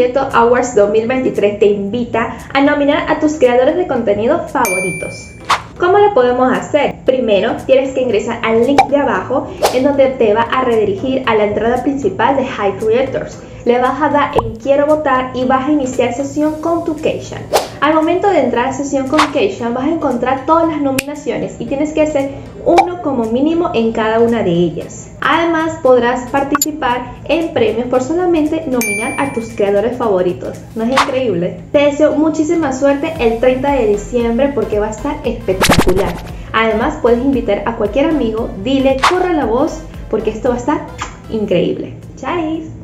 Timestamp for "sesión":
16.14-16.62, 18.72-19.06